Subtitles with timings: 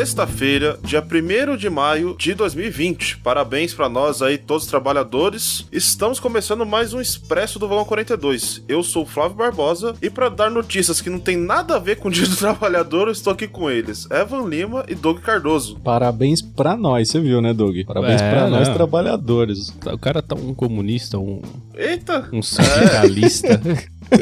[0.00, 3.18] sexta-feira, dia 1 de maio de 2020.
[3.18, 5.66] Parabéns para nós aí, todos os trabalhadores.
[5.70, 8.64] Estamos começando mais um Expresso do Vagão 42.
[8.66, 11.96] Eu sou o Flávio Barbosa e para dar notícias que não tem nada a ver
[11.96, 15.78] com o Dia do Trabalhador, eu estou aqui com eles, Evan Lima e Doug Cardoso.
[15.84, 17.76] Parabéns para nós, você viu, né, Doug?
[17.86, 19.68] Parabéns é, para nós trabalhadores.
[19.84, 21.42] O cara tá um comunista, um
[21.74, 23.60] Eita, um sindicalista.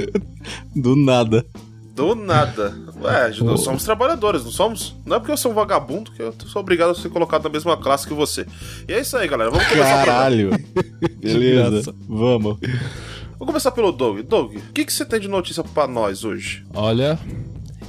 [0.74, 1.46] Do nada.
[1.98, 2.72] Do nada.
[3.02, 4.94] Ué, nós somos trabalhadores, não somos?
[5.04, 7.50] Não é porque eu sou um vagabundo que eu sou obrigado a ser colocado na
[7.50, 8.46] mesma classe que você.
[8.86, 9.50] E é isso aí, galera.
[9.50, 10.50] Vamos começar Caralho.
[11.18, 11.92] Beleza.
[12.08, 12.56] Vamos.
[13.36, 14.20] Vou começar pelo Doug.
[14.20, 16.64] Doug, o que, que você tem de notícia para nós hoje?
[16.72, 17.18] Olha,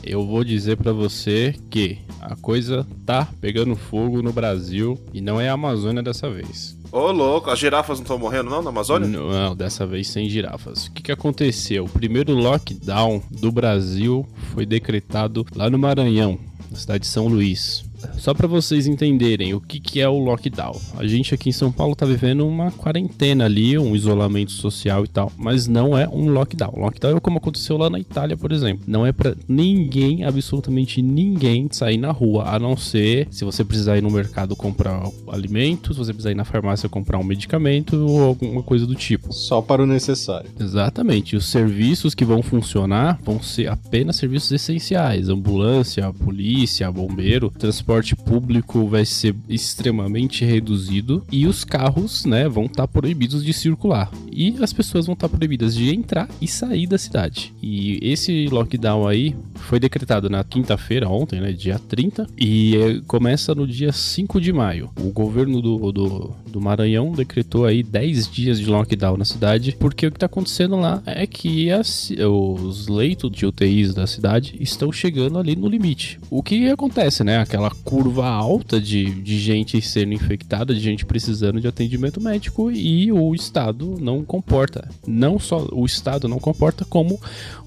[0.04, 5.40] eu vou dizer para você que a coisa tá pegando fogo no Brasil e não
[5.40, 6.79] é a Amazônia dessa vez.
[6.92, 9.08] Ô, louco, as girafas não estão morrendo não na Amazônia?
[9.08, 10.88] Não, dessa vez sem girafas.
[10.88, 11.86] O que, que aconteceu?
[11.86, 16.40] O primeiro lockdown do Brasil foi decretado lá no Maranhão,
[16.72, 17.84] na cidade de São Luís.
[18.18, 20.80] Só para vocês entenderem o que, que é o lockdown.
[20.98, 25.08] A gente aqui em São Paulo tá vivendo uma quarentena ali, um isolamento social e
[25.08, 26.74] tal, mas não é um lockdown.
[26.78, 28.84] Lockdown é como aconteceu lá na Itália, por exemplo.
[28.88, 33.98] Não é para ninguém, absolutamente ninguém, sair na rua, a não ser se você precisar
[33.98, 38.24] ir no mercado comprar alimentos, se você precisar ir na farmácia comprar um medicamento ou
[38.24, 39.32] alguma coisa do tipo.
[39.34, 40.50] Só para o necessário.
[40.60, 41.36] Exatamente.
[41.36, 48.16] Os serviços que vão funcionar vão ser apenas serviços essenciais: ambulância, polícia, bombeiro, transporte transporte
[48.16, 54.12] público vai ser extremamente reduzido e os carros, né, vão estar tá proibidos de circular.
[54.32, 57.52] E as pessoas vão estar tá proibidas de entrar e sair da cidade.
[57.60, 63.56] E esse lockdown aí foi decretado na quinta-feira, ontem, né, dia 30, e é, começa
[63.56, 64.92] no dia 5 de maio.
[65.00, 70.08] O governo do, do, do Maranhão decretou aí 10 dias de lockdown na cidade, porque
[70.08, 74.92] o que está acontecendo lá é que as, os leitos de UTIs da cidade estão
[74.92, 76.20] chegando ali no limite.
[76.30, 77.38] O que acontece, né?
[77.38, 83.12] Aquela curva alta de, de gente sendo infectada, de gente precisando de atendimento médico e
[83.12, 84.90] o Estado não comporta.
[85.08, 87.20] Não só o Estado não comporta, como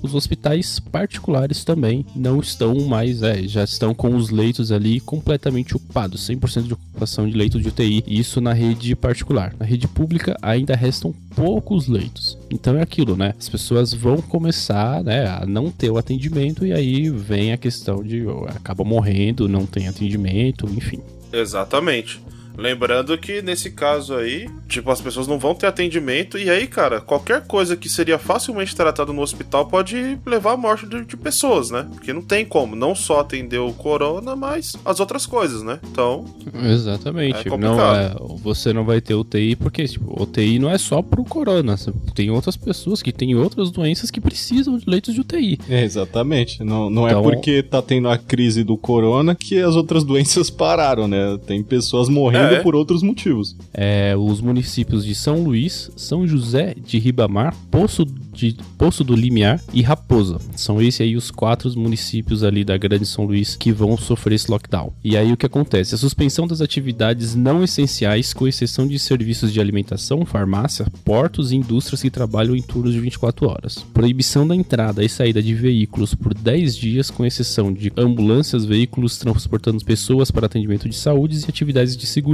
[0.03, 5.77] os hospitais particulares também não estão mais, é, já estão com os leitos ali completamente
[5.77, 9.55] ocupados, 100% de ocupação de leitos de UTI, isso na rede particular.
[9.59, 12.39] Na rede pública ainda restam poucos leitos.
[12.51, 13.35] Então é aquilo, né?
[13.39, 18.03] As pessoas vão começar, né, a não ter o atendimento e aí vem a questão
[18.03, 21.01] de acaba morrendo, não tem atendimento, enfim.
[21.33, 22.21] Exatamente.
[22.57, 27.01] Lembrando que nesse caso aí, tipo, as pessoas não vão ter atendimento e aí, cara,
[27.01, 31.71] qualquer coisa que seria facilmente tratada no hospital pode levar à morte de, de, pessoas,
[31.71, 31.87] né?
[31.93, 35.79] Porque não tem como, não só atender o corona, mas as outras coisas, né?
[35.91, 36.25] Então.
[36.65, 37.49] Exatamente.
[37.49, 41.25] É não, é, você não vai ter UTI porque, tipo, UTI não é só pro
[41.25, 41.77] corona.
[42.15, 45.59] Tem outras pessoas que têm outras doenças que precisam de leitos de UTI.
[45.69, 46.63] É, exatamente.
[46.63, 47.21] Não, não é então...
[47.21, 51.39] é porque tá tendo a crise do corona que as outras doenças pararam, né?
[51.47, 52.61] Tem pessoas morrendo é.
[52.61, 53.57] por outros motivos.
[53.73, 59.61] É, os municípios de São Luís, São José de Ribamar, Poço de Poço do Limiar
[59.73, 60.39] e Raposa.
[60.57, 64.51] São esses aí os quatro municípios ali da Grande São Luís que vão sofrer esse
[64.51, 64.93] lockdown.
[65.05, 65.95] E aí o que acontece?
[65.95, 71.57] A suspensão das atividades não essenciais, com exceção de serviços de alimentação, farmácia, portos e
[71.57, 73.85] indústrias que trabalham em turnos de 24 horas.
[73.93, 79.19] Proibição da entrada e saída de veículos por 10 dias, com exceção de ambulâncias, veículos
[79.19, 82.32] transportando pessoas para atendimento de saúde e atividades de segurança.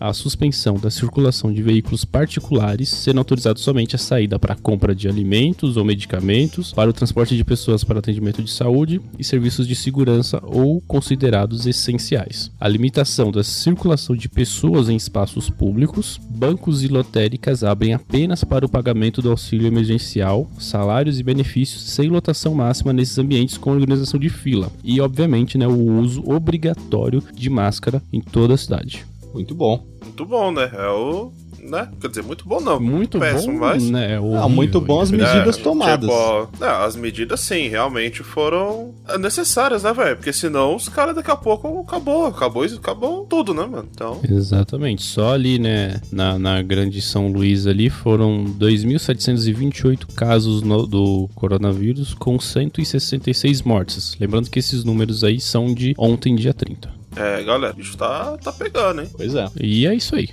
[0.00, 5.08] A suspensão da circulação de veículos particulares, sendo autorizado somente a saída para compra de
[5.08, 9.66] alimentos alimentos ou medicamentos, para o transporte de pessoas para atendimento de saúde e serviços
[9.66, 12.50] de segurança ou considerados essenciais.
[12.58, 18.64] A limitação da circulação de pessoas em espaços públicos, bancos e lotéricas abrem apenas para
[18.64, 24.18] o pagamento do auxílio emergencial, salários e benefícios sem lotação máxima nesses ambientes com organização
[24.18, 29.04] de fila e, obviamente, né, o uso obrigatório de máscara em toda a cidade.
[29.32, 29.86] Muito bom.
[30.02, 30.70] Muito bom, né?
[30.72, 31.88] É o né?
[32.00, 32.80] Quer dizer, muito bom não.
[32.80, 33.88] Muito péssimo, bom, mas...
[33.88, 34.14] né?
[34.14, 36.08] É horrível, muito bom as medidas é, tomadas.
[36.08, 40.16] Tipo, as medidas, sim, realmente foram necessárias, né, velho?
[40.16, 43.88] Porque senão os caras daqui a pouco acabou, acabou, acabou tudo, né, mano?
[43.92, 44.20] Então...
[44.28, 45.02] Exatamente.
[45.02, 52.14] Só ali, né, na, na grande São Luís ali foram 2.728 casos no, do coronavírus
[52.14, 54.16] com 166 mortes.
[54.18, 56.98] Lembrando que esses números aí são de ontem, dia 30.
[57.16, 59.08] É, galera, o bicho tá, tá pegando, hein?
[59.16, 59.48] Pois é.
[59.60, 60.28] E é isso aí.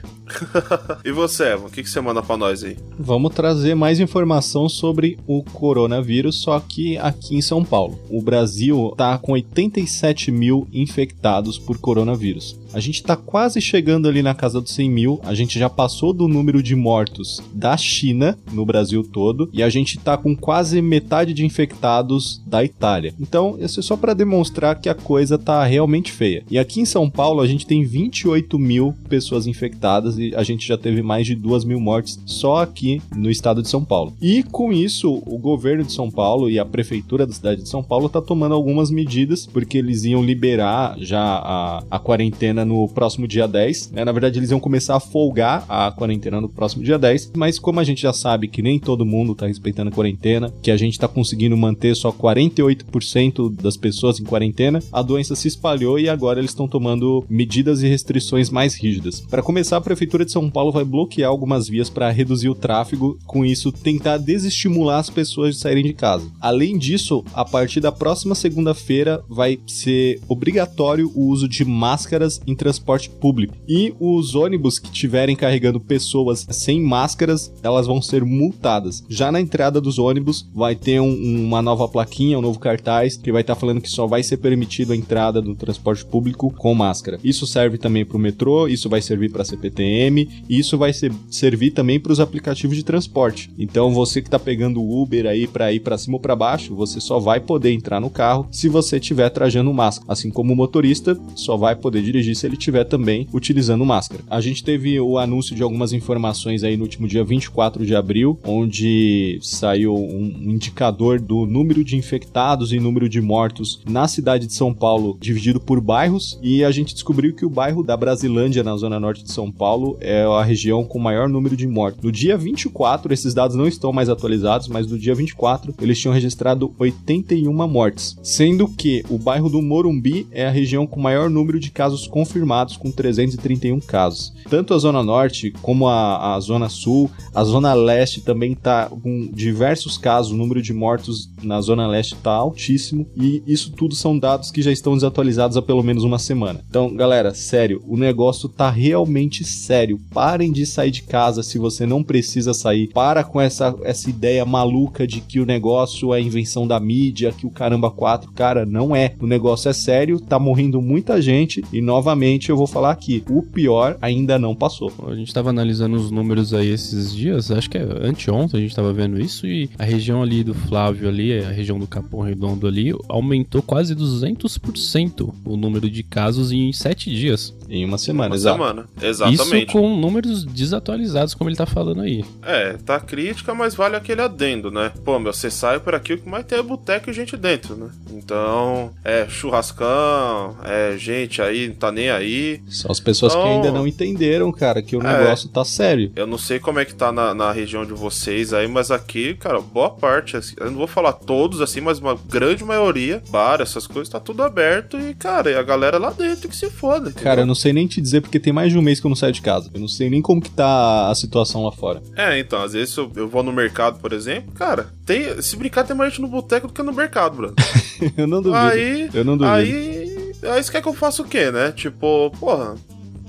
[1.06, 2.78] e você, Evan, o que, que você manda pra nós aí?
[2.98, 8.00] Vamos trazer mais informação sobre o coronavírus, só que aqui em São Paulo.
[8.10, 12.60] O Brasil tá com 87 mil infectados por coronavírus.
[12.76, 15.22] A gente tá quase chegando ali na casa dos 100 mil.
[15.24, 19.50] A gente já passou do número de mortos da China no Brasil todo.
[19.54, 23.14] E a gente tá com quase metade de infectados da Itália.
[23.18, 26.44] Então, isso é só para demonstrar que a coisa tá realmente feia.
[26.52, 30.44] E aqui Aqui em São Paulo, a gente tem 28 mil pessoas infectadas e a
[30.44, 34.14] gente já teve mais de 2 mil mortes só aqui no estado de São Paulo.
[34.22, 37.82] E com isso, o governo de São Paulo e a prefeitura da cidade de São
[37.82, 43.26] Paulo tá tomando algumas medidas, porque eles iam liberar já a, a quarentena no próximo
[43.26, 43.92] dia 10.
[43.92, 44.04] Né?
[44.04, 47.80] Na verdade, eles iam começar a folgar a quarentena no próximo dia 10, mas como
[47.80, 51.00] a gente já sabe que nem todo mundo tá respeitando a quarentena, que a gente
[51.00, 56.40] tá conseguindo manter só 48% das pessoas em quarentena, a doença se espalhou e agora
[56.40, 59.22] eles estão tomando medidas e restrições mais rígidas.
[59.22, 63.20] Para começar, a prefeitura de São Paulo vai bloquear algumas vias para reduzir o tráfego,
[63.26, 66.32] com isso tentar desestimular as pessoas de saírem de casa.
[66.40, 72.56] Além disso, a partir da próxima segunda-feira vai ser obrigatório o uso de máscaras em
[72.56, 73.56] transporte público.
[73.68, 79.04] E os ônibus que estiverem carregando pessoas sem máscaras, elas vão ser multadas.
[79.10, 83.32] Já na entrada dos ônibus vai ter um, uma nova plaquinha, um novo cartaz que
[83.32, 86.74] vai estar tá falando que só vai ser permitido a entrada do transporte público com
[86.74, 87.20] máscara.
[87.24, 90.94] Isso serve também para o metrô, isso vai servir para a CPTM, e isso vai
[90.94, 93.52] ser, servir também para os aplicativos de transporte.
[93.58, 96.76] Então você que está pegando o Uber aí para ir para cima ou para baixo,
[96.76, 100.12] você só vai poder entrar no carro se você estiver trajando máscara.
[100.12, 104.24] Assim como o motorista só vai poder dirigir se ele estiver também utilizando máscara.
[104.30, 108.40] A gente teve o anúncio de algumas informações aí no último dia 24 de abril,
[108.46, 114.54] onde saiu um indicador do número de infectados e número de mortos na cidade de
[114.54, 118.76] São Paulo, dividido por bairros, e a gente descobriu que o bairro da Brasilândia, na
[118.76, 122.04] zona norte de São Paulo, é a região com maior número de mortos.
[122.04, 126.14] No dia 24, esses dados não estão mais atualizados, mas no dia 24 eles tinham
[126.14, 131.60] registrado 81 mortes, sendo que o bairro do Morumbi é a região com maior número
[131.60, 134.34] de casos confirmados, com 331 casos.
[134.50, 139.30] Tanto a zona norte como a, a zona sul, a zona leste também está com
[139.32, 144.18] diversos casos, o número de mortos na zona leste está altíssimo e isso tudo são
[144.18, 146.62] dados que já estão desatualizados há pelo menos uma semana.
[146.70, 150.00] Então, galera, sério, o negócio tá realmente sério.
[150.12, 152.88] Parem de sair de casa se você não precisa sair.
[152.88, 157.46] Para com essa, essa ideia maluca de que o negócio é invenção da mídia, que
[157.46, 159.14] o caramba 4, cara, não é.
[159.20, 163.42] O negócio é sério, tá morrendo muita gente e novamente eu vou falar aqui, o
[163.42, 164.92] pior ainda não passou.
[165.08, 168.76] A gente tava analisando os números aí esses dias, acho que é anteontem a gente
[168.76, 172.68] tava vendo isso e a região ali do Flávio ali, a região do Capão Redondo
[172.68, 177.54] ali, aumentou quase 200% o número de casos em sete dias.
[177.68, 178.58] Em uma semana, Uma exato.
[178.58, 178.86] semana.
[179.02, 179.64] Exatamente.
[179.68, 182.24] Isso com números desatualizados, como ele tá falando aí.
[182.44, 184.92] É, tá crítica, mas vale aquele adendo, né?
[185.04, 187.76] Pô, meu, você sai por aqui, o que mais tem é boteco e gente dentro,
[187.76, 187.90] né?
[188.14, 192.62] Então, é churrascão, é gente aí, não tá nem aí.
[192.70, 195.18] São as pessoas que Então- ainda não entenderam, cara, que o É.
[195.24, 196.12] negócio tá sério.
[196.16, 199.34] Eu não sei como é que tá na, na região de vocês aí, mas aqui,
[199.36, 203.60] cara, boa parte, assim, eu não vou falar todos assim, mas uma grande maioria, bar,
[203.62, 207.10] essas coisas, tá tudo aberto e, cara, e a galera lá dentro que se foda.
[207.10, 207.24] entendeu?
[207.24, 209.10] Cara, eu não sei nem te dizer porque tem mais de um mês que eu
[209.10, 209.70] não saio de casa.
[209.74, 212.02] Eu não sei nem como que tá a situação lá fora.
[212.16, 215.84] É, então, às vezes eu, eu vou no mercado, por exemplo, cara, tem, se brincar
[215.84, 217.56] tem mais gente no boteco do que no mercado, brother.
[218.18, 218.58] eu não duvido.
[218.58, 219.56] Aí, eu não duvido.
[219.56, 221.72] aí, aí você quer que eu faça o quê, né?
[221.72, 222.76] Tipo, porra,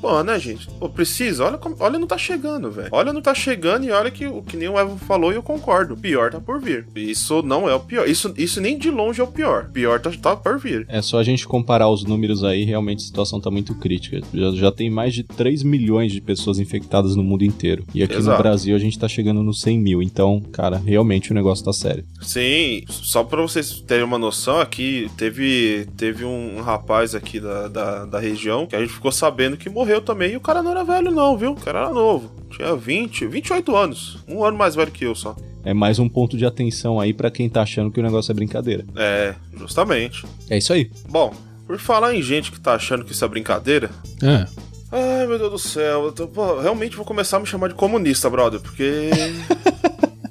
[0.00, 0.68] porra, né, gente?
[0.78, 2.88] Pô, precisa, olha, como- olha não tá chegando, velho.
[2.92, 5.42] Olha não tá chegando e olha que o que nem o Evo falou e eu
[5.42, 5.94] concordo.
[5.94, 6.86] O pior tá por vir.
[6.94, 8.08] Isso não é o pior.
[8.08, 9.66] Isso, isso nem de longe é o pior.
[9.68, 10.86] O pior tá, tá por vir.
[10.88, 14.20] É só a gente comparar os números aí, realmente a situação tá muito crítica.
[14.32, 17.84] Já, já tem mais de 3 milhões de pessoas infectadas no mundo inteiro.
[17.94, 18.36] E aqui Exato.
[18.36, 20.02] no Brasil a gente tá chegando nos 100 mil.
[20.02, 22.04] Então, cara, realmente o negócio tá sério.
[22.22, 27.68] Sim, só pra vocês terem uma noção, aqui teve, teve um, um rapaz aqui da,
[27.68, 30.32] da, da região que a gente ficou sabendo que morreu também.
[30.32, 31.52] E o cara não era velho, não, viu?
[31.52, 32.30] O cara era novo.
[32.50, 34.18] Tinha 20, 28 anos.
[34.28, 35.34] Um ano mais velho que eu só.
[35.64, 38.34] É mais um ponto de atenção aí pra quem tá achando que o negócio é
[38.34, 38.84] brincadeira.
[38.96, 40.24] É, justamente.
[40.48, 40.90] É isso aí.
[41.08, 41.32] Bom,
[41.66, 43.90] por falar em gente que tá achando que isso é brincadeira.
[44.22, 44.46] É.
[44.92, 46.04] Ai, meu Deus do céu.
[46.06, 49.10] Eu tô, pô, realmente vou começar a me chamar de comunista, brother, porque.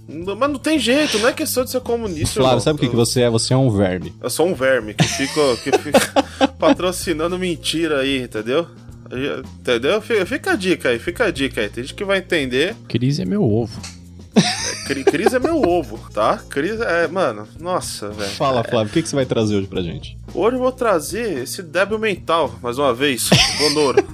[0.08, 2.40] Não- Mas não tem jeito, não é questão de ser comunista.
[2.40, 2.58] Irmão.
[2.62, 3.30] sabe o que, que você é?
[3.30, 4.14] Você é um verme.
[4.22, 6.24] Eu sou um verme que fica, que fica
[6.58, 8.66] patrocinando mentira aí, entendeu?
[9.60, 10.02] Entendeu?
[10.02, 11.70] Fica, a dica aí, fica a dica aí.
[11.70, 12.76] Tem gente que vai entender.
[12.88, 13.80] Crise é meu ovo.
[14.88, 16.38] Cri- Cris é meu ovo, tá?
[16.50, 17.08] Cris é.
[17.08, 18.30] Mano, nossa, velho.
[18.32, 20.18] Fala, Flávio, o que, que você vai trazer hoje pra gente?
[20.34, 24.06] Hoje eu vou trazer esse débil mental, mais uma vez, Bonoro.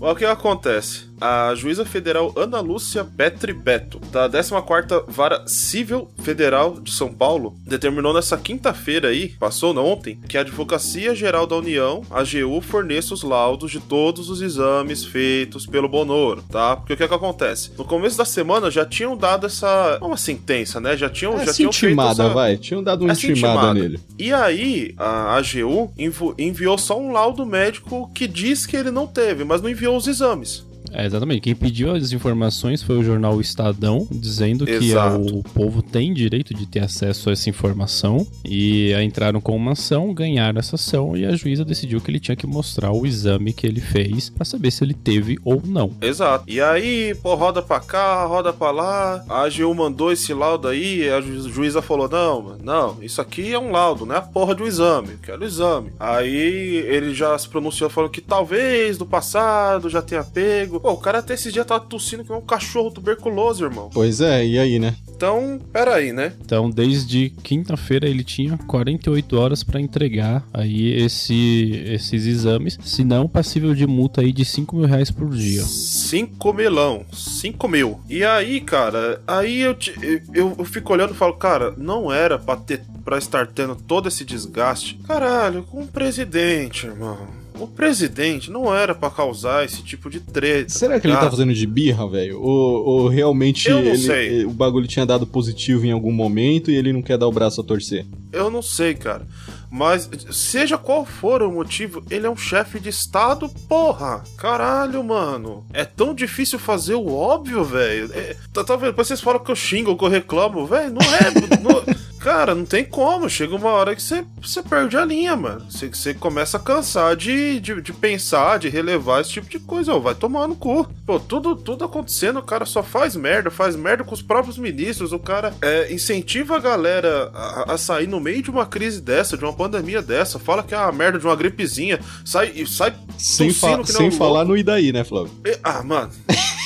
[0.00, 1.11] Olha o que acontece.
[1.22, 7.54] A juíza federal Ana Lúcia Petri Beto, da 14ª Vara Civil Federal de São Paulo,
[7.64, 12.60] determinou nessa quinta-feira aí, passou não, ontem, que a Advocacia Geral da União, a AGU,
[12.60, 16.76] forneça os laudos de todos os exames feitos pelo Bonoro, tá?
[16.76, 17.70] Porque o que é que acontece?
[17.78, 20.96] No começo da semana já tinham dado essa, uma sentença, né?
[20.96, 22.34] Já tinham, Essa já tinham feito intimada, essa...
[22.34, 22.56] vai.
[22.56, 23.74] Tinham dado uma essa intimada, intimada.
[23.74, 24.00] nele.
[24.18, 25.92] E aí, a AGU
[26.36, 30.06] enviou só um laudo médico que diz que ele não teve, mas não enviou os
[30.08, 30.66] exames.
[30.92, 31.40] É, exatamente.
[31.40, 35.18] Quem pediu as informações foi o jornal Estadão, dizendo que Exato.
[35.38, 38.26] o povo tem direito de ter acesso a essa informação.
[38.44, 42.36] E entraram com uma ação, ganharam essa ação e a juíza decidiu que ele tinha
[42.36, 45.90] que mostrar o exame que ele fez pra saber se ele teve ou não.
[46.00, 46.44] Exato.
[46.46, 49.24] E aí, pô, roda pra cá, roda pra lá.
[49.28, 53.52] A AGU mandou esse laudo aí, a ju- juíza falou: não, mano, não, isso aqui
[53.52, 55.10] é um laudo, não é a porra de um exame.
[55.12, 55.90] Eu quero o exame.
[55.98, 60.81] Aí ele já se pronunciou falando que talvez no passado já tenha pego.
[60.82, 63.88] Pô, o cara até esse dia tava tossindo que é um cachorro tuberculoso, irmão.
[63.94, 64.96] Pois é, e aí, né?
[65.08, 66.32] Então, peraí, né?
[66.44, 73.72] Então, desde quinta-feira ele tinha 48 horas pra entregar aí esse, esses exames, senão passível
[73.74, 75.62] de multa aí de 5 mil reais por dia.
[75.62, 78.00] 5 milão, 5 mil.
[78.08, 79.94] E aí, cara, aí eu, te-
[80.34, 84.08] eu, eu fico olhando e falo, cara, não era pra, ter, pra estar tendo todo
[84.08, 84.98] esse desgaste.
[85.06, 87.40] Caralho, com o presidente, irmão.
[87.62, 90.70] O presidente não era pra causar esse tipo de treta.
[90.70, 92.40] Será que ele tá fazendo de birra, velho?
[92.40, 93.96] Ou, ou realmente ele-
[94.42, 97.32] eh, o bagulho tinha dado positivo em algum momento e ele não quer dar o
[97.32, 98.04] braço a torcer?
[98.32, 99.26] Eu não sei, cara.
[99.70, 104.22] Mas, seja qual for o motivo, ele é um chefe de estado, porra.
[104.36, 105.64] Caralho, mano.
[105.72, 108.10] É tão difícil fazer o óbvio, velho.
[108.12, 108.88] É, tá, tá vendo?
[108.90, 110.92] Depois vocês falam que eu xingo, que eu reclamo, velho.
[110.92, 111.30] Não é.
[111.62, 111.91] não-
[112.22, 113.28] cara, não tem como.
[113.28, 115.64] Chega uma hora que você, você perde a linha, mano.
[115.70, 119.92] Você, você começa a cansar de, de, de pensar, de relevar esse tipo de coisa.
[119.94, 120.86] Ó, vai tomar no cu.
[121.04, 125.12] Pô, tudo, tudo acontecendo, o cara só faz merda, faz merda com os próprios ministros.
[125.12, 129.36] O cara é, incentiva a galera a, a sair no meio de uma crise dessa,
[129.36, 130.38] de uma pandemia dessa.
[130.38, 131.98] Fala que é a merda de uma gripezinha.
[132.24, 135.32] Sai, sai Sem, fa- sem falar no e daí, né, Flávio?
[135.44, 136.10] E- Ah, mano.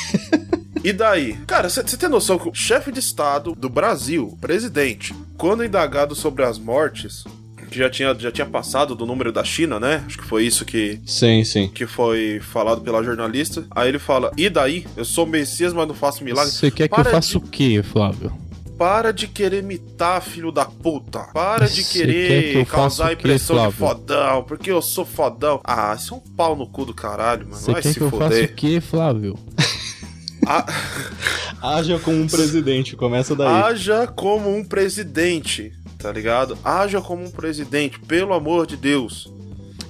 [0.86, 1.32] E daí?
[1.48, 6.44] Cara, você tem noção que o chefe de Estado do Brasil, presidente, quando indagado sobre
[6.44, 7.24] as mortes,
[7.68, 10.04] que já tinha, já tinha passado do número da China, né?
[10.06, 11.66] Acho que foi isso que, Sim, sim.
[11.74, 13.64] que foi falado pela jornalista.
[13.72, 14.86] Aí ele fala: E daí?
[14.96, 16.52] Eu sou Messias, mas não faço milagre.
[16.52, 18.32] Você quer que Para eu faça de- o quê, Flávio?
[18.78, 21.18] Para de querer imitar, filho da puta.
[21.34, 25.60] Para de querer que causar a quê, impressão de fodão, porque eu sou fodão.
[25.64, 27.56] Ah, isso é um pau no cu do caralho, mano.
[27.56, 28.50] Você quer se que eu faça foder.
[28.50, 29.36] o quê, Flávio?
[31.62, 33.48] Haja como um presidente, começa daí.
[33.48, 36.56] haja como um presidente, tá ligado?
[36.64, 39.32] Haja como um presidente, pelo amor de Deus.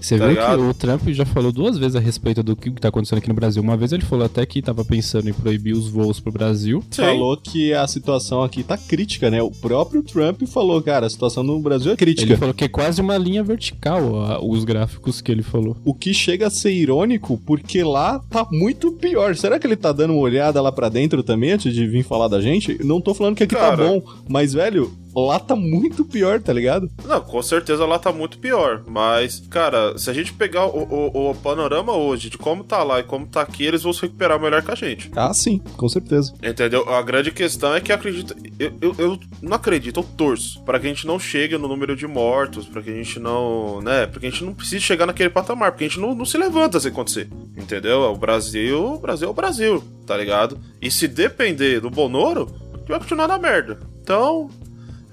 [0.06, 0.58] Você Tá viu ligado?
[0.58, 3.34] que o Trump já falou duas vezes a respeito do que tá acontecendo aqui no
[3.34, 3.60] Brasil.
[3.60, 6.80] Uma vez ele falou até que tava pensando em proibir os voos pro Brasil.
[6.92, 7.02] Sim.
[7.02, 9.42] Falou que a situação aqui tá crítica, né?
[9.42, 12.22] O próprio Trump falou, cara, a situação no Brasil é crítica.
[12.24, 15.76] Ele falou que é quase uma linha vertical a- os gráficos que ele falou.
[15.84, 19.34] O que chega a ser irônico, porque lá tá muito pior.
[19.34, 22.28] Será que ele tá dando uma olhada lá pra dentro também antes de vir falar
[22.28, 22.78] da gente?
[22.84, 23.76] Não tô falando que aqui tá Cara.
[23.88, 24.92] bom, mas, velho,
[25.24, 26.88] lá tá muito pior, tá ligado?
[27.04, 28.82] Não, com certeza lá tá muito pior.
[28.86, 33.00] Mas, cara, se a gente pegar o, o- o panorama hoje de como tá lá
[33.00, 35.10] e como tá aqui, eles vão se recuperar melhor que a gente.
[35.16, 36.34] Ah, sim, com certeza.
[36.42, 36.88] Entendeu?
[36.88, 38.34] A grande questão é que acredita.
[38.58, 40.62] Eu, eu, eu não acredito, eu torço.
[40.64, 43.80] Pra que a gente não chegue no número de mortos, pra que a gente não.
[43.80, 44.06] né?
[44.06, 46.36] Pra que a gente não precise chegar naquele patamar, porque a gente não, não se
[46.36, 47.28] levanta se acontecer.
[47.56, 48.00] Entendeu?
[48.02, 48.94] O Brasil.
[48.94, 50.58] O Brasil é o Brasil, tá ligado?
[50.80, 52.46] E se depender do Bonoro,
[52.88, 53.78] vai continuar na merda.
[54.02, 54.48] Então,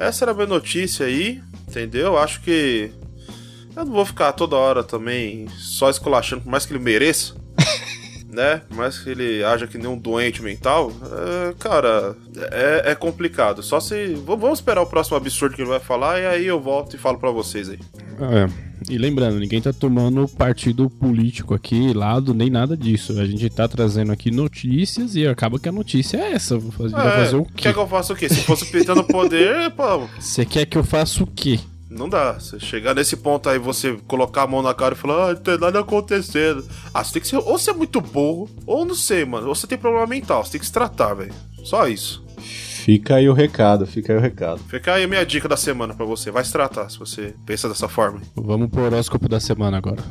[0.04, 2.18] essa era a minha notícia aí, entendeu?
[2.18, 2.92] Acho que.
[3.76, 7.34] Eu não vou ficar toda hora também só esculachando, por mais que ele mereça
[8.30, 8.62] né?
[8.68, 12.16] Por mais que ele haja que nem um doente mental, é, cara,
[12.52, 13.62] é, é complicado.
[13.64, 14.16] Só se.
[14.16, 17.18] Vamos esperar o próximo absurdo que ele vai falar e aí eu volto e falo
[17.18, 17.80] pra vocês aí.
[18.20, 18.73] É.
[18.90, 23.20] E lembrando, ninguém tá tomando partido político aqui, lado, nem nada disso.
[23.20, 26.58] A gente tá trazendo aqui notícias e acaba que a notícia é essa.
[26.58, 27.64] Vou fazer, vai fazer o quê?
[27.64, 28.30] Quer que eu faça o quê?
[28.30, 31.60] Se fosse pitando poder, pô, Você quer que eu faça o quê?
[31.94, 32.34] não dá.
[32.34, 35.42] Você chegar nesse ponto aí, você colocar a mão na cara e falar, ah, não
[35.42, 36.66] tem nada acontecendo.
[36.94, 37.38] Ah, você tem que ser.
[37.38, 39.48] Ou você é muito burro, ou não sei, mano.
[39.48, 41.34] Ou você tem problema mental, você tem que se tratar, velho.
[41.64, 42.24] Só isso.
[42.84, 44.60] Fica aí o recado, fica aí o recado.
[44.68, 46.30] Fica aí a minha dica da semana pra você.
[46.30, 48.20] Vai se tratar se você pensa dessa forma.
[48.36, 50.04] Vamos pro horóscopo da semana agora.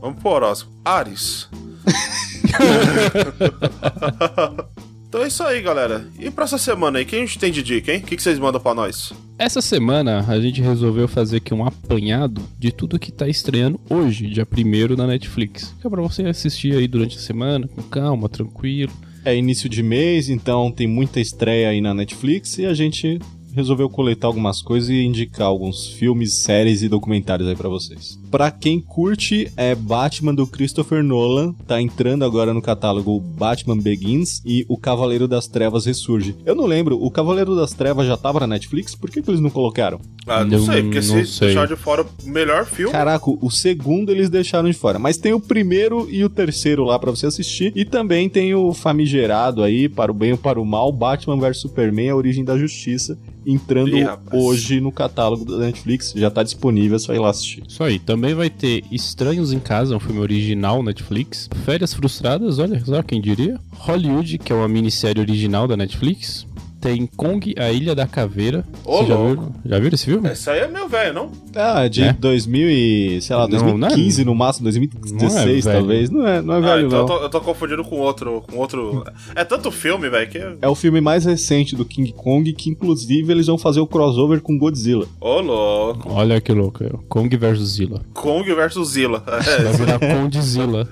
[0.00, 0.72] Vamos pro horóscopo.
[0.84, 1.48] Ares.
[5.08, 6.06] então é isso aí, galera.
[6.16, 7.98] E pra essa semana aí, quem a gente tem de dica, hein?
[7.98, 9.12] O que, que vocês mandam pra nós?
[9.36, 14.28] Essa semana a gente resolveu fazer aqui um apanhado de tudo que tá estreando hoje,
[14.28, 15.74] dia 1 na Netflix.
[15.80, 18.92] Que é pra você assistir aí durante a semana, com calma, tranquilo.
[19.24, 23.20] É início de mês, então tem muita estreia aí na Netflix e a gente
[23.54, 28.18] resolveu coletar algumas coisas e indicar alguns filmes, séries e documentários aí pra vocês.
[28.30, 34.40] Pra quem curte, é Batman do Christopher Nolan, tá entrando agora no catálogo Batman Begins
[34.44, 36.34] e O Cavaleiro das Trevas ressurge.
[36.46, 38.94] Eu não lembro, o Cavaleiro das Trevas já tava na Netflix?
[38.94, 40.00] Por que, que eles não colocaram?
[40.26, 41.48] Ah, não, Não- sei, porque não se sei.
[41.48, 42.92] deixar de fora o melhor filme.
[42.92, 46.98] Caraca, o segundo eles deixaram de fora, mas tem o primeiro e o terceiro lá
[46.98, 50.64] pra você assistir e também tem o famigerado aí, para o bem ou para o
[50.64, 56.12] mal, Batman vs Superman, a origem da justiça, entrando Ih, hoje no catálogo da Netflix,
[56.16, 57.62] já tá disponível, é só ir lá assistir.
[57.66, 57.98] Isso aí.
[57.98, 61.48] Também vai ter Estranhos em Casa, um filme original Netflix.
[61.64, 63.58] Férias Frustradas, olha só quem diria.
[63.72, 66.46] Hollywood, que é uma minissérie original da Netflix.
[66.82, 68.64] Tem Kong, a Ilha da Caveira.
[68.84, 70.28] Ô, já viram, já viram esse filme?
[70.28, 71.30] Esse aí é meu velho, não?
[71.54, 72.12] Ah, de É?
[72.12, 76.42] 2000 e, sei lá, Não, 2015 não no máximo, 2016 Não é talvez, não é,
[76.42, 77.14] não é Ah, velho então não.
[77.14, 78.42] eu tô, eu tô confundindo com outro.
[78.50, 79.04] Com outro...
[79.36, 80.38] É tanto filme, velho, que.
[80.60, 84.40] É o filme mais recente do King Kong, que inclusive eles vão fazer o crossover
[84.40, 85.06] com Godzilla.
[85.20, 86.10] Ô, louco.
[86.12, 86.82] Olha que louco.
[86.82, 86.90] é.
[87.08, 88.00] Kong versus Zilla.
[88.12, 89.22] Kong versus Zilla.
[89.24, 90.88] Vai É, virar Condzilla.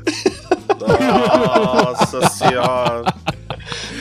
[0.81, 3.03] nossa senhora.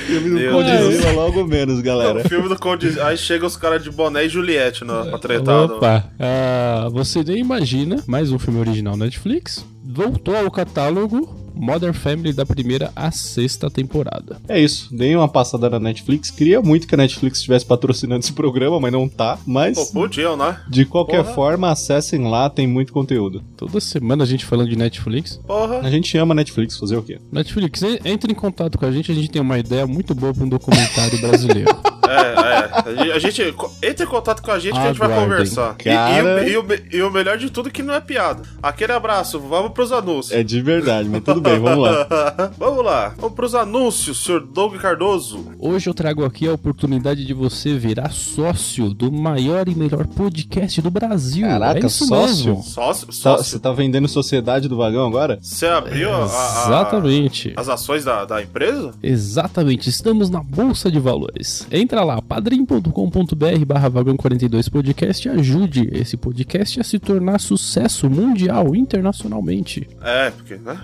[0.10, 2.20] Filme do Meu Godzilla logo menos, galera.
[2.25, 3.00] O filme do Code.
[3.01, 5.68] Aí chega os caras de boné e Juliette no, pra tretar.
[5.68, 11.94] no- Opa, ah, você nem imagina, mais um filme original Netflix, voltou ao catálogo Modern
[11.94, 14.38] Family da primeira à sexta temporada.
[14.48, 16.32] É isso, dei uma passada na Netflix.
[16.32, 19.38] Queria muito que a Netflix estivesse patrocinando esse programa, mas não tá.
[19.46, 20.60] Mas, Pô, podiam, né?
[20.70, 21.36] de qualquer porra.
[21.36, 23.44] forma, acessem lá, tem muito conteúdo.
[23.58, 25.38] Toda semana a gente falando de Netflix.
[25.46, 25.80] Porra.
[25.80, 27.20] A gente ama Netflix, fazer o quê?
[27.32, 30.34] Netflix, en- entre em contato com a gente, a gente tem uma ideia muito boa
[30.34, 31.70] para um documentário brasileiro.
[32.10, 33.13] É, é.
[33.13, 33.42] A gente.
[33.84, 35.30] Entre em contato com a gente que a gente vai Aguardem.
[35.30, 35.75] conversar.
[35.80, 36.50] E- Cara.
[36.50, 38.44] E, o, e o e o melhor de tudo é que não é piada.
[38.62, 40.32] Aquele abraço, vamos pros anúncios.
[40.34, 42.08] É de verdade, mas tudo bem, vamos lá.
[42.58, 45.46] vamos lá, vamos pros anúncios, senhor Doug Cardoso.
[45.60, 50.82] Hoje eu trago aqui a oportunidade de você virar sócio do maior e melhor podcast
[50.82, 51.48] do Brasil.
[51.48, 52.48] Caraca, é isso sócio?
[52.56, 52.63] mesmo.
[52.63, 53.08] Sócio?
[53.08, 53.44] Tá- sócio.
[53.46, 55.39] Você tá vendendo Sociedade do Vagão agora?
[55.42, 57.54] Você abriu a- a- Exatamente.
[57.56, 58.92] as ações da, da empresa?
[59.01, 61.68] Exatamente, estamos na Bolsa de Valores.
[61.72, 68.10] Entra lá, padrim.com.br barra vagão 42 podcast e ajude esse podcast a se tornar sucesso
[68.10, 69.88] mundial, internacionalmente.
[70.01, 70.79] É, porque, né?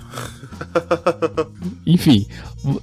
[1.86, 2.26] Enfim,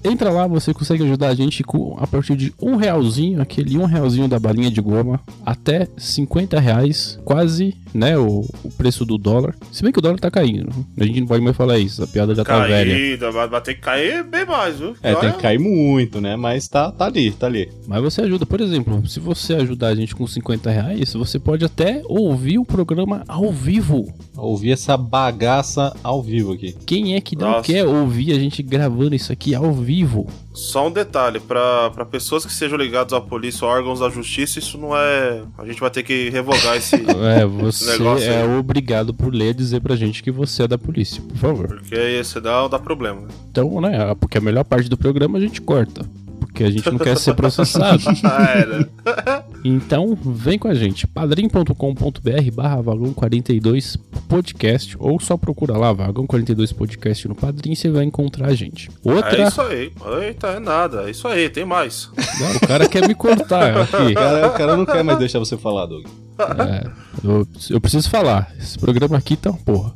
[0.05, 3.85] entra lá, você consegue ajudar a gente com a partir de um realzinho, aquele um
[3.85, 9.55] realzinho da balinha de goma, até 50 reais, quase, né, o, o preço do dólar.
[9.71, 12.07] Se bem que o dólar tá caindo, a gente não pode mais falar isso, a
[12.07, 12.95] piada já tá velha.
[12.95, 14.97] Caída, vai, vai ter que cair bem mais, viu?
[15.03, 16.37] É, tem Olha, que cair muito, né?
[16.37, 17.71] Mas tá, tá ali, tá ali.
[17.87, 21.65] Mas você ajuda, por exemplo, se você ajudar a gente com 50 reais, você pode
[21.65, 24.13] até ouvir o programa ao vivo.
[24.37, 26.75] Ouvir essa bagaça ao vivo aqui.
[26.87, 27.63] Quem é que não Nossa.
[27.65, 30.27] quer ouvir a gente gravando isso aqui ao vivo?
[30.55, 34.59] Só um detalhe, pra, pra pessoas que sejam ligadas à polícia ou órgãos da justiça,
[34.59, 35.43] isso não é.
[35.57, 36.97] A gente vai ter que revogar esse.
[37.23, 38.59] É, você negócio é aí.
[38.59, 41.67] obrigado por ler dizer pra gente que você é da polícia, por favor.
[41.69, 43.21] Porque aí senão dá problema.
[43.23, 43.29] né?
[43.51, 46.05] Então, né, porque a melhor parte do programa a gente corta.
[46.53, 48.03] Porque a gente não quer ser processado.
[48.23, 48.87] É, né?
[49.65, 51.07] Então, vem com a gente.
[51.07, 53.97] padrim.com.br barra vagão 42
[54.29, 54.97] podcast.
[54.99, 58.91] Ou só procura lá, vagão 42 podcast no Padrim, você vai encontrar a gente.
[59.05, 59.41] Outra.
[59.41, 59.93] É isso aí.
[60.21, 61.05] Eita, é nada.
[61.05, 62.11] É isso aí, tem mais.
[62.41, 63.95] Não, o cara quer me cortar aqui.
[64.11, 66.07] O cara, o cara não quer mais deixar você falar, Doug.
[66.39, 66.91] É,
[67.23, 68.53] eu, eu preciso falar.
[68.59, 69.95] Esse programa aqui tá uma porra.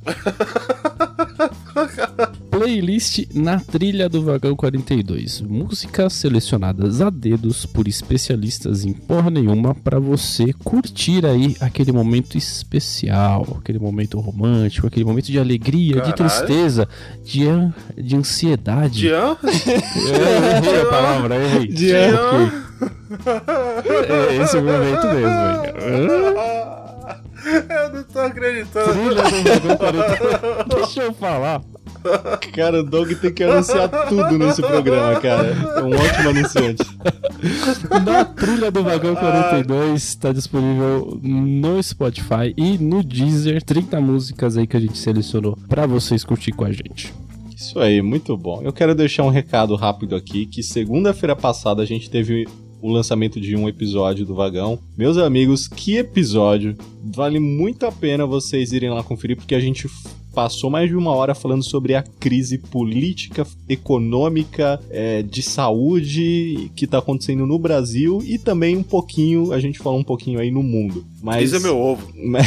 [2.67, 5.41] Playlist na trilha do Vagão 42.
[5.41, 12.37] Músicas selecionadas a dedos por especialistas em porra nenhuma pra você curtir aí aquele momento
[12.37, 16.15] especial, aquele momento romântico, aquele momento de alegria, de Caralho.
[16.17, 16.89] tristeza,
[17.25, 18.99] de, an- de ansiedade.
[18.99, 19.37] Jean?
[19.45, 21.71] Eu errei a palavra, eu errei.
[21.71, 22.17] Jean?
[22.17, 22.67] Ok.
[24.09, 26.37] É esse o momento mesmo, velho.
[27.71, 28.93] Eu não tô acreditando.
[28.93, 30.81] Trilha do Vagão 42.
[30.81, 31.63] Deixa eu falar.
[32.55, 35.49] Cara, o Doug tem que anunciar tudo nesse programa, cara.
[35.49, 36.83] É um ótimo anunciante.
[38.05, 44.67] Na trilha do Vagão 42 está disponível no Spotify e no Deezer 30 músicas aí
[44.67, 47.13] que a gente selecionou pra vocês curtir com a gente.
[47.55, 48.61] Isso aí, muito bom.
[48.63, 52.47] Eu quero deixar um recado rápido aqui, que segunda-feira passada a gente teve
[52.83, 54.79] o lançamento de um episódio do Vagão.
[54.97, 56.77] Meus amigos, que episódio!
[57.03, 59.89] Vale muito a pena vocês irem lá conferir, porque a gente
[60.37, 66.85] passou mais de uma hora falando sobre a crise política, econômica, é, de saúde que
[66.85, 70.63] está acontecendo no Brasil e também um pouquinho, a gente falou um pouquinho aí no
[70.63, 71.07] mundo.
[71.23, 72.13] Mas, Crise é meu ovo.
[72.23, 72.47] Mas,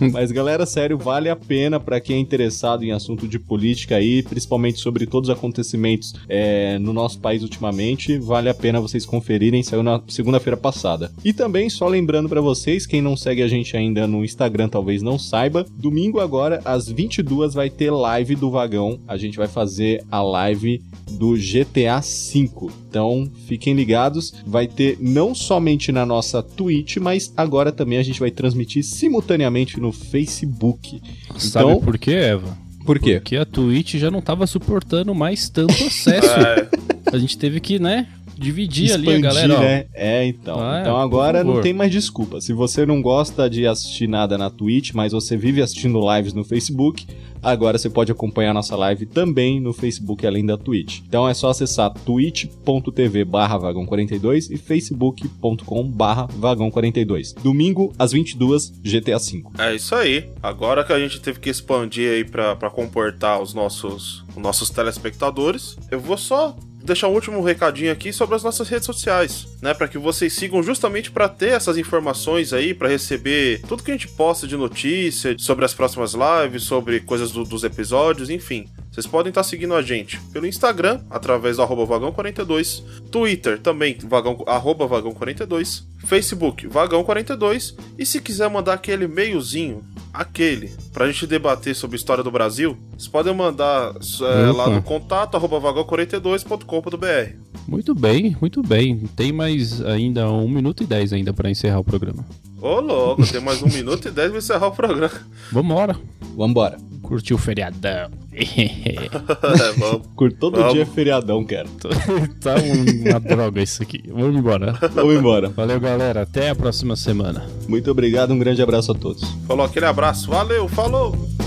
[0.00, 4.22] mas galera, sério, vale a pena para quem é interessado em assunto de política aí,
[4.22, 9.62] principalmente sobre todos os acontecimentos é, no nosso país ultimamente, vale a pena vocês conferirem,
[9.62, 11.12] saiu na segunda-feira passada.
[11.24, 15.02] E também, só lembrando para vocês, quem não segue a gente ainda no Instagram talvez
[15.02, 18.98] não saiba, domingo agora, às 20 22 vai ter live do Vagão.
[19.06, 22.50] A gente vai fazer a live do GTA V.
[22.88, 24.32] Então, fiquem ligados.
[24.46, 29.78] Vai ter não somente na nossa Twitch, mas agora também a gente vai transmitir simultaneamente
[29.78, 31.02] no Facebook.
[31.36, 32.56] Sabe então, por quê, Eva?
[32.86, 33.20] Por quê?
[33.20, 36.32] Porque a Twitch já não tava suportando mais tanto acesso.
[37.04, 38.08] É, A gente teve que, né,
[38.42, 39.56] dividir ali Expandir, a galera.
[39.56, 39.60] ó.
[39.60, 39.84] né?
[39.94, 40.60] É, então.
[40.60, 42.40] Ah, então agora não tem mais desculpa.
[42.40, 46.44] Se você não gosta de assistir nada na Twitch, mas você vive assistindo lives no
[46.44, 47.06] Facebook,
[47.42, 51.00] agora você pode acompanhar nossa live também no Facebook além da Twitch.
[51.06, 57.34] Então é só acessar twitch.tv barra vagão42 e facebook.com barra vagão42.
[57.42, 59.42] Domingo, às 22, GTA V.
[59.58, 60.28] é isso aí.
[60.42, 64.70] Agora que a gente teve que expandir aí pra, pra comportar os nossos, os nossos
[64.70, 69.72] telespectadores, eu vou só deixar um último recadinho aqui sobre as nossas redes sociais, né,
[69.74, 73.94] Pra que vocês sigam justamente pra ter essas informações aí, pra receber tudo que a
[73.94, 78.66] gente posta de notícia sobre as próximas lives, sobre coisas do- dos episódios, enfim.
[78.90, 84.42] Vocês podem estar seguindo a gente pelo Instagram, através do arroba vagão42, Twitter também, vagão,
[84.46, 91.96] arroba vagão42, Facebook, vagão42, e se quiser mandar aquele e-mailzinho, aquele, pra gente debater sobre
[91.96, 97.36] a história do Brasil, vocês podem mandar é, lá no contato, arroba vagão42.com.br.
[97.66, 98.98] Muito bem, muito bem.
[99.16, 102.24] Tem mais ainda um minuto e dez ainda pra encerrar o programa.
[102.60, 105.12] Ô louco, tem mais um minuto e dez pra encerrar o programa.
[105.50, 105.96] Vambora.
[106.36, 106.76] Vambora.
[107.12, 108.10] Curtiu o feriadão.
[108.32, 110.34] É, vamos.
[110.40, 110.72] Todo Vamos.
[110.72, 111.68] dia é feriadão, cara.
[112.40, 114.02] tá uma droga isso aqui.
[114.08, 114.72] Vamos embora.
[114.94, 115.50] Vamos embora.
[115.50, 116.22] Valeu, galera.
[116.22, 117.46] Até a próxima semana.
[117.68, 119.22] Muito obrigado, um grande abraço a todos.
[119.46, 121.41] Falou aquele abraço, valeu, falou!